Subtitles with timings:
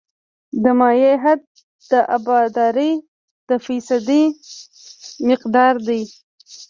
[0.63, 1.41] د مایع حد
[1.91, 2.93] د ابدارۍ
[3.49, 4.23] د فیصدي
[5.29, 6.01] مقدار دی